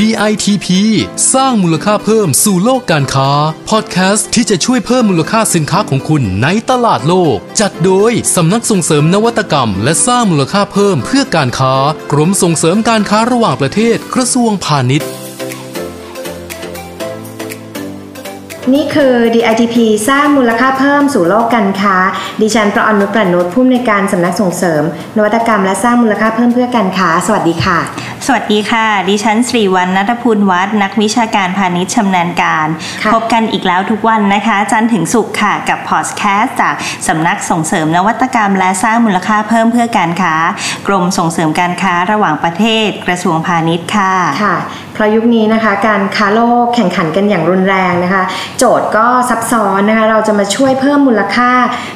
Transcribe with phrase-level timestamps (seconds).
[0.00, 0.66] DITP
[1.34, 3.30] สร้างมูลค่าเพิ่มสู่โลกการค้า
[3.70, 11.74] พอดแคสต์ที่จะช่วยเพิ่มมูลค่าสินค้าของคุณในตลาดโลก จัดโดยสำนักส่งเสริมนวัตกรรม และสร้างมูลค่าเพิ่มเพื่อการค้า
[12.12, 15.10] กรมส่งเสริมการค้าระหว่างประเทศกระทรวงพาณิชย์
[18.74, 19.76] นี่คือ DITP
[20.08, 21.96] สร้างมูลค่าเพิ่มสู่โลกการค้า
[22.40, 24.82] ดิฉันประอนุประนุษผู้อำนวยการสำนักส่งเสริม
[25.16, 27.78] นวัตกรรมและสร้างมูลค่าเพิ่มเพื่อการค้า สวัสดีค่ะ
[28.28, 32.68] สวัสดีค่ะ ดิฉันสรีวันนัทพูลวัฒน์นักวิชาการพาณิชย์ชำนาญการ
[33.02, 36.74] ค่ะพบกันอีกแล้วทุกวันนะคะ จันทร์ถึงศุกร์ค่ะ กับพอดแคสต์จาก
[37.08, 40.34] สำนักส่งเสริมนวัตกรรม และสร้างมูลค่าเพิ่มเพื่อการค้า
[40.86, 44.12] กรมส่งเสริมการค้าระหว่างประเทศ กระทรวงพาณิชย์ค่ะ
[44.44, 44.56] ค่ะ
[44.94, 48.22] เพราะยุคนี้นะคะการค้าโลกแข่งขันกันอย่างรุนแรงนะคะ
[48.58, 51.50] โจทย์ก็ซับซ้อนนะคะเราจะมาช่วยเพิ่มมูลค่า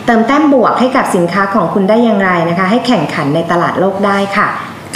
[0.06, 4.48] เติมแต้มบวกให้กับสินค้าของคุณได้อย่างไรนะคะ ให้แข่งขันในตลาดโลกได้ค่ะ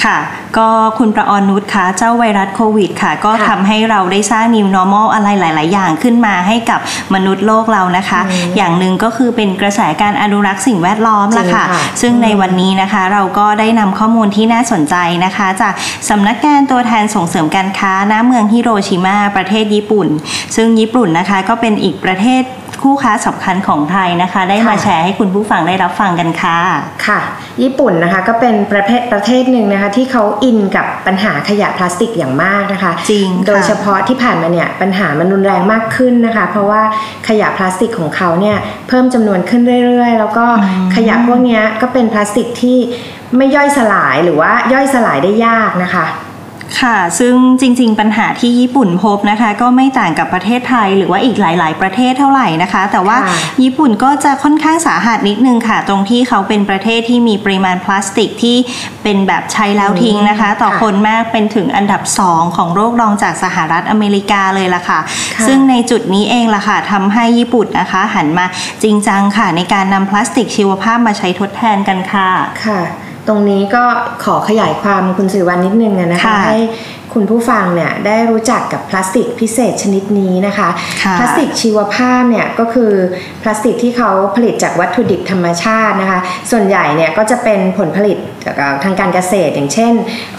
[0.05, 0.19] ค่ะ
[0.59, 6.81] ก็คุณประออนุชค่ะเจ้าไวรัสโควิดค่ะ ก็ค่ะทำให้เราได้สร้าง new normal อะไรหลาย ๆ อย่างขึ้นมาให้กับ
[7.15, 15.75] มนุษย์โลกเรานะคะอืมอย่างหนึ่งก็คือเป็นกระแสการอนุรักษ์สิ่งแวดล้อมละค่ะจริงค่ะซึ่งในวันนี้นะคะเราก็ได้นำข้อมูลที่น่าสนใจนะคะ จาก
[16.09, 20.09] สำนักงานตัวแทนส่งเสริมการค้าณเมืองฮิโรชิมาประเทศญี่ปุ่น
[20.57, 22.43] ซึ่งญี่ปุ่นนะคะก็เป็นอีกประเทศ
[22.83, 26.59] คู่ค้าสำคัญของไทยนะคะ ได้มาค่ะแชร์ให้คุณผู้ฟังได้รับฟังกันค่ะ
[27.07, 27.21] ค่ะ
[27.63, 36.83] ญี่ปุ่นนะคะก็เป็นประเภทประเทศหนึ่งนะคะ ที่เขาอินกับปัญหาขยะพลาสติกอย่างมากนะคะ จริงค่ะโดยเฉพาะที่ผ่านมาเนี่ยปัญหามันรุนแรงมากขึ้นนะคะ เพราะว่า
[37.29, 38.57] ขยะพลาสติกของเขาเนี่ย
[38.89, 40.47] เพิ่มจำนวนขึ้นเรื่อย ๆ แล้วก็
[40.97, 42.79] ขยะพวกเนี้ยก็เป็นพลาสติกที่
[43.37, 46.07] ไม่ย่อยสลายหรือว่าย่อยสลายได้ยากนะคะ
[46.81, 58.57] ค่ะ ซึ่งจริง ๆ ปัญหาที่ญี่ปุ่นพบนะคะ ก็ไม่ต่างกับประเทศไทยหรือว่าอีกหลาย ๆ ประเทศเท่าไหร่นะคะ แต่ว่าค่ะญี่ปุ่นก็จะค่อนข้างสาหัสนิดนึงค่ะ ตรงที่เขาเป็นประเทศที่มีปริมาณพลาสติกที่
[59.03, 65.01] เป็นแบบใช้แล้วทิ้งนะคะ ต่อค่ะคนมากเป็นถึงอันดับ 2 ของโลกรองจากสหรัฐอเมริกาเลยล่ะค่ะ
[65.37, 68.47] ค่ะ ซึ่งในจุดนี้เองล่ะค่ะทำให้ญี่ปุ่นนะคะ หันมา
[68.83, 72.29] จริงจังค่ะในการนำพลาสติกชีวภาพมาใช้ทดแทนกันค่ะ
[72.67, 72.81] ค่ะ
[73.29, 73.85] ตรงนี้ก็
[74.25, 76.59] ขอขยายความคุณสิริวัลนิดนึงอะนะคะค่ะให้
[77.15, 80.69] คุณผู้ฟังเนี่ยได้รู้จักกับพลาสติกพิเศษชนิดนี้นะคะ
[81.03, 82.93] ค่ะพลาสติกชีวภาพเนี่ยก็คือ
[83.43, 89.93] พลาสติกที่เขาผลิตจากวัตถุดิบธรรมชาตินะคะ ส่วนใหญ่เนี่ยก็จะเป็นผลผลิตจากทางการเกษตรอย่างเช่น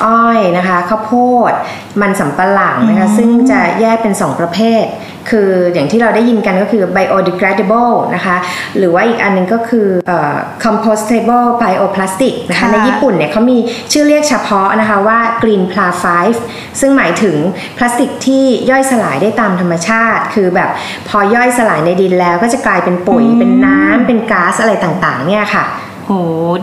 [0.04, 1.14] อ้อยนะคะข้าวโพ
[1.52, 1.54] ด
[2.02, 4.86] มันสำปะหลังนะคะอืมซึ่งจะแยกเป็น 2 ประเภท
[5.32, 8.36] คืออย่างที่เราได้ยินกันก็คือ biodegradable นะคะ
[8.78, 13.58] หรือว่าอีกอันหนึงก็คือเอ่อ compostable bioplastic นะคะค่ะในญี่ปุ่นเนี่ยเขามี
[13.92, 15.88] ชื่อเรียกเฉพาะนะคะว่า green pla
[16.28, 17.36] 5ซึ่งหมายถึง
[17.78, 20.70] พลาสติกที่ย่อยสลายได้ตามธรรมชาติ คือแบบ
[21.08, 25.66] พอย่อยสลายในดินแล้วก็จะกลายเป็นปุ๋ยเป็นน้ำเป็นก๊าซอะไรต่างๆ เนี่ยค่ะ
[26.08, 26.14] โห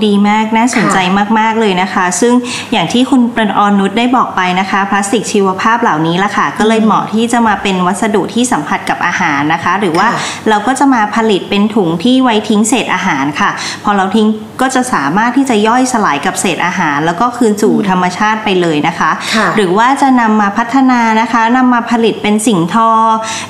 [0.06, 0.98] ดีมากน่าสนใจ
[1.38, 2.34] มากๆเลยนะคะ ซึ่ง
[2.72, 13.50] อย่างที่คุณประออนุชได้บอกไปนะคะ พลาสติกชีวภาพเหล่านี้ละค่ะ ก็เลยเหมาะที่จะมาเป็นวัสดุที่สัมผัสกับอาหารนะคะ หรือว่าค่ะเราก็จะมาผลิตเป็นถุงที่ไว้ทิ้งเศษอาหารค่ะ
[13.84, 14.26] พอเราทิ้ง
[14.60, 22.90] ก็จะสามารถที่จะย่อยสลายกับเศษอาหาร แล้วก็คืนสู่ธรรมชาติไปเลยนะคะค่ะหรือว่าจะนำมาพัฒนานะคะนำมาผลิตเป็นสิ่งทอ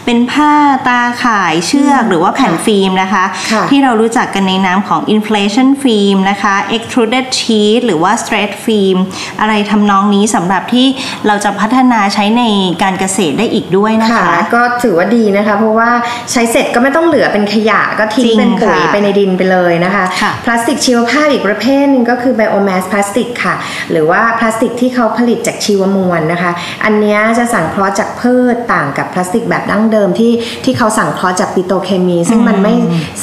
[0.04, 0.52] เป็นผ้า
[0.88, 8.98] ตาข่ายเชือกหรือว่าแผ่นฟิล์มนะคะค่ะที่เรารู้จักกันในนามของ inflation film นะคะ extruded sheet หรือว่า stretch film
[9.40, 10.86] อะไรทำนองนี้สำหรับที่
[11.26, 12.42] เราจะพัฒนาใช้ใน
[12.82, 15.90] การเกษตรได้อีกด้วยนะคะก็ถือว่าดีนะคะ เพราะว่า
[16.32, 23.54] ใช้เสร็จก็ไม่ต้องเหลือเป็นขยะก็ทิ้งจริงเป็นปุ๋ยค่ะไปในดินไปเลยนะคะค่ะพลาสติกชีวภาพอีกประเภทหนึ่งก็คือ biomass พลาสติกค่ะ
[23.90, 26.52] หรือว่าพลาสติกที่เขาผลิตจากชีวมวลนะคะ
[26.84, 30.32] อันเนี้ยจะสังเคราะห์จากพืชต่างกับพลาสติกแบบดั้งเดิมที่
[30.64, 32.74] ที่เขาสังเคราะห์จากปิโตรเคมี ซึ่งมันไม่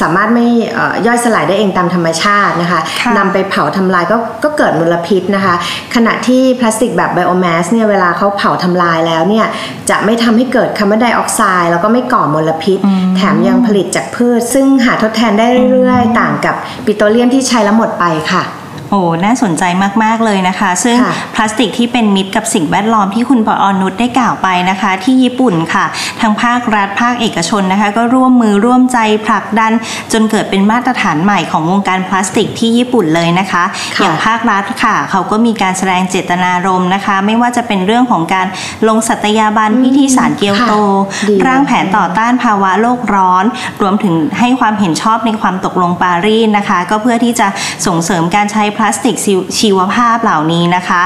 [0.02, 5.56] สามารถไม่เอ่อย่อยสลายได้เองตามธรรมชาตินะคะค่ะนำไปเผาทำลายก็ก็เกิดมลพิษนะคะ
[5.96, 9.46] ขณะที่พลาสติกแบบไบโอแมสเนี่ยเวลาเขาเผาทำลายแล้วเนี่ย
[9.90, 12.80] จะไม่ทำให้เกิดคาร์บอนไดออกไซด์แล้วก็ไม่ก่อมลพิษ
[13.16, 16.56] แถมยังผลิตจากพืช ซึ่งหาทดแทนได้เรื่อยๆ ต่างกับ
[16.86, 18.44] ปิโตรเลียมที่ใช้และหมดไปค่ะ
[18.92, 19.64] โอ้น่าสนใจ
[20.04, 25.86] มาก ๆ เลยนะคะ ซึ่งค่ะพลาสติกที่เป็นมิตรกับสิ่งแวดล้อมที่คุณปออนุชได้กล่าวไปนะคะ ที่ญี่ปุ่นค่ะ
[26.22, 29.72] ทางภาครัฐภาคเอกชนนะคะ ก็ร่วมมือร่วมใจผลักดัน
[30.14, 33.64] จนเกิดเป็นมาตรฐานใหม่ของวงการพลาสติกที่ญี่ปุ่นเลยนะคะ
[33.98, 38.48] ค่ะอย่างภาครัฐค่ะ เขาก็มีการแสดงเจตนารมณ์นะคะ ไม่ว่าจะเป็นเรื่องของการ
[38.88, 43.44] ลงสัตยาบันพิธีสารเกียวโตค่ะดีร่างแผนต่อต้านภาวะโลกร้อน
[43.82, 47.48] รวมถึงให้ความเห็นชอบในความตกลงปารีสนะคะ ก็เพื่อที่จะ
[47.86, 49.16] ส่งเสริมการใช้พลาสติก
[49.60, 51.04] ชีวภาพเหล่านี้นะคะ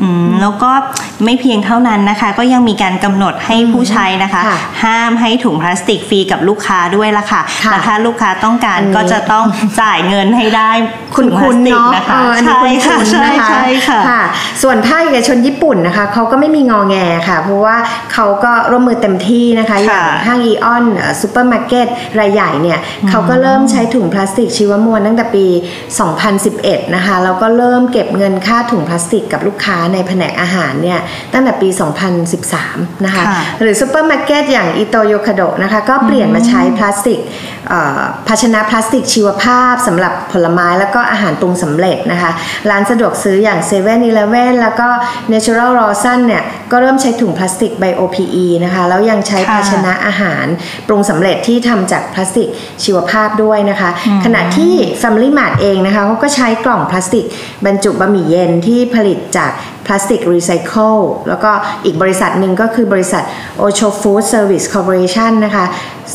[0.00, 0.70] อืมแล้วก็
[1.24, 9.44] ไม่เพียงเท่านั้นนะคะ ก็ยังมีการกำหนดให้ผู้ใช้นะคะค่ะห้ามให้ถุงพลาสติกฟรีกับลูกค้าด้วยละค่ะค่ะและถ้าลูกค้าต้องการอันนี้ก็จะต้อง
[9.80, 10.70] จ่ายเงินให้ได้
[11.16, 14.22] คุณถุงพลาคุณสติกเนาะนะคะเอออันนี้ใช่คุณค่ะคุณใช่นะคะใช่ค่ะค่ะ
[14.62, 16.96] ส่วนภาคเอกชนญี่ปุ่นนะคะเขาก็ไม่มีงอแง
[17.28, 17.76] ค่ะ เพราะว่า
[18.12, 20.84] เขาก็ร่วมมือเต็มที่นะคะอย่างห้างอีออน
[21.20, 21.86] ซูเปอร์มาร์เก็ต
[22.20, 22.78] รายใหญ่เนี่ย
[23.10, 25.46] เขาก็เริ่มใช้ถุงพลาสติกชีวมวลตั้งแต่ปี
[26.20, 31.00] 2011 นะคะแล้วก็เริ่มเก็บเงินค่าถุงพลาสติกกับลูกค้าในแผนกอาหารเนี่ย
[31.32, 31.68] ตั้งแต่ปี
[32.36, 37.51] 2013 นะคะค่ะหรือซูเปอร์มาร์เก็ตอย่างอิโตโยคาโดะนะคะก็เปลี่ยนมาใช้พลาสติกเอ่อ
[38.28, 42.30] ภาชนะพลาสติกชีวภาพสำหรับผลไม้แล้วก็อาหารปรุงสำเร็จนะคะ
[42.70, 44.88] ร้านสะดวกซื้ออย่าง7 e เ e ่ e อแล้วก็
[45.32, 50.46] Natural r o s o n เนี่ย ก็เริ่มใช้ถุงพลาสติกไบโอ PE นะคะ แล้วยังใช้ค่ะภาชนะอาหาร
[50.88, 52.48] ปรุงสำเร็จที่ทำจากพลาสติก
[52.84, 53.90] ชีวภาพด้วยนะคะ
[54.24, 57.24] ขณะที่ Family Mart เองนะคะเขาก็ใช้กล่องพลาสติก
[57.66, 59.52] บรรจุบะหมี่เย็นที่ผลิตจาก
[59.86, 60.94] พลาสติกรีไซเคิล
[61.28, 61.50] แล้วก็
[61.84, 63.22] อีกบริษัทหนึ่งก็คือบริษัท
[63.64, 65.66] Ocho Food Service Corporation นะคะ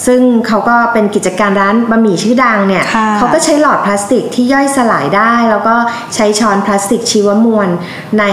[0.05, 5.75] ซึ่งเขาก็เป็นกิจการร้านบะหมี่ชื่อดังเนี่ยค่ะเขาก็ใช้หลอดพลาสติกที่ย่อยสลายได้ แล้วก็
[6.15, 7.69] ใช้ช้อนพลาสติกชีวมวล
[8.19, 8.23] ใน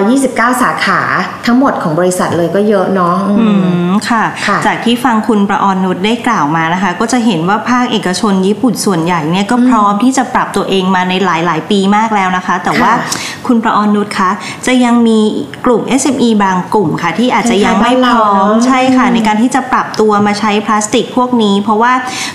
[0.00, 1.00] 729 สาขา
[1.46, 3.48] ทั้งหมดของบริษัทเลยก็เยอะเนาะอืมอื
[3.90, 14.30] มค่ะค่ะจากที่ฟังคุณประออนนุชได้กล่าวมานะคะ ก็จะเห็นว่าภาคเอกชนญี่ปุ่นส่วนใหญ่เนี่ยก็พร้อมที่จะปรับตัวเองมาในหลาย ๆ ปีมากแล้วนะคะ แต่ว่าค่ะคุณประออนนุชคะ
[14.66, 15.18] จะยังมี
[15.66, 21.92] กลุ่ม SME บางกลุ่มค่ะ ที่อาจจะยังไม่พร้อมคล้ายๆบ้านเราเนอะใช่ค่ะ ในการที่จะปรับตัวมาใช้พลาสติกพวกนี้ เพราะว่า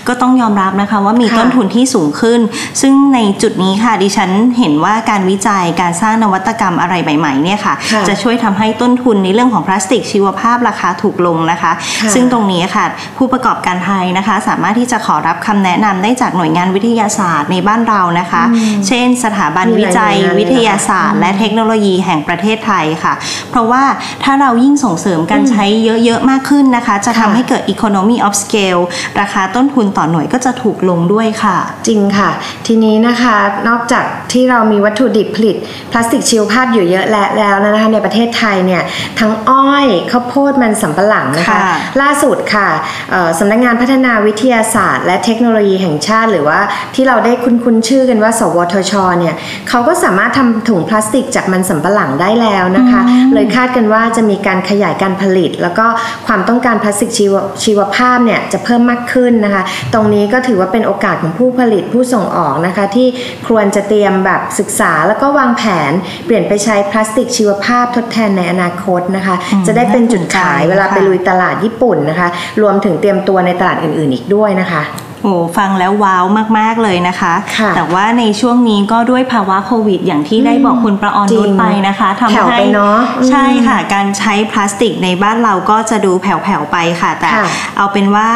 [0.08, 2.40] ก็ต้องยอมรับนะคะว่ามีค่ะต้นทุนที่สูงขึ้น
[2.80, 12.84] ซึ่งในจุดนี้ค่ะดิฉันเห็นว่าการวิจัยการสร้างนวัตกรรมอะไรใหม่ๆเนี่ยค่ะค่ะจะช่วยทำให้ต้นทุนในเรื่องของพลาสติกชีวภาพราคาถูกลงนะคะค่ะซึ่งตรงนี้ค่ะ
[13.18, 18.42] ผู้ประกอบการไทยนะคะ สามารถที่จะขอรับคำแนะนำได้จากหน่วยงานวิทยาศาสตร์ในบ้านเรานะคะ
[18.88, 23.14] เช่น สถาบันมีหลายวิจัยหน่วยงานเลยวิทยาศาสตร์ และเทคโนโลยีแห่งประเทศไทยค่ะ
[23.50, 23.82] เพราะว่า
[24.24, 25.64] ถ้าเรายิ่งส่งเสริมการใช้
[26.04, 28.82] เยอะๆมากขึ้นนะคะ จะทำค่ะให้เกิด economy of scale
[29.20, 32.30] ราคาต้นทุนต่อหน่วยก็จะถูกลงด้วยค่ะ จริงค่ะ
[32.66, 33.36] ทีนี้นะคะ
[33.68, 35.56] นอกจากที่เรามีวัตถุดิบผลิต
[35.90, 38.82] พลาสติกชีวภาพอยู่เยอะและแล้วนะคะในประเทศไทยเนี่ย
[39.20, 42.68] ทั้งอ้อยข้าวโพดมันสำปะหลังนะคะค่ะล่าสุดค่ะ
[43.10, 46.60] เอ่อสำนักงานพัฒนาวิทยาศาสตร์ และเทคโนโลยีแห่งชาติ หรือว่า
[46.94, 49.34] ที่เราได้คุ้นๆชื่อกันว่า สวทชเนี่ย
[49.68, 53.00] เขาก็สามารถทำถุงพลาสติกจากมันสำปะหลังได้แล้วนะคะ
[53.34, 55.86] เลยคาดกันว่าจะมีการขยายการผลิต แล้วก็
[56.26, 57.34] ความต้องการพลาสติกชีว
[57.64, 59.62] ชีวภาพเนี่ยจะเพิ่มมากขึ้นนะคะ
[59.94, 63.08] ตรงนี้ก็ถือว่าเป็นโอกาสของผู้ผลิตผู้ส่งออกนะคะ ที่
[63.48, 65.92] ควรจะเตรียมแบบศึกษาแล้วก็วางแผน
[66.26, 69.36] เปลี่ยนไปใช้พลาสติกชีวภาพทดแทนในอนาคตนะคะ
[69.66, 72.28] จะได้เป็นจุดขายเวลาไปลุยตลาดญี่ปุ่นนะคะ
[72.62, 74.82] รวมถึงเตรียมตัวในตลาดอื่นๆ อีกด้วยนะคะ
[75.22, 76.24] โอ้ฟังแล้วว้าว
[76.58, 88.28] มาก ๆ เลยนะคะค่ะแต่ว่าในช่วงนี้ก็ด้วยภาวะโควิด อย่างที่ได้บอกคุณประออนจรินุงชไปนะคะทำแผ่วให้ไปเนอะอืมใช่ค่ะ การใช้พลาสติกในบ้านเราก็จะดูแผ่ว ๆ ไปค่ะ แต่ค่ะเอาเป็นว่า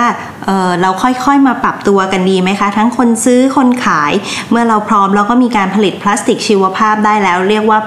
[0.46, 4.12] เอ่อเราค่อย ๆ มาปรับตัวกันดีไหมคะ ทั้งคนซื้อคนขาย
[4.50, 7.78] เมื่อเราพร้อมเราก็มีการผลิตพลาสติกชีวภาพได้แล้ว เรียกว่า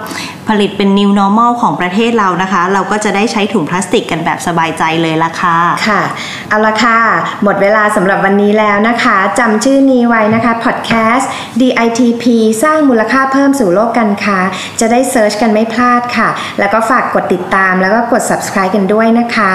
[0.50, 5.58] ผลิตเป็น new normal ของประเทศเรานะคะ เราก็จะได้ใช้ถุงพลาสติกกันแบบสบายใจเลยละค่ะ
[5.88, 6.02] ค่ะ
[6.50, 6.98] เอาละค่ะ
[7.44, 11.26] หมดเวลาสำหรับวันนี้แล้วนะคะจำชื่อนี้ไว้นะคะ podcast
[11.62, 12.24] DITP
[12.64, 14.38] สร้างมูลค่าเพิ่มสู่โลกการค้า
[14.80, 16.30] จะได้เซิร์ชกันไม่พลาดค่ะ
[16.60, 19.54] แล้วก็ฝากกดติดตามแล้วก็กด subscribe กันด้วยนะคะ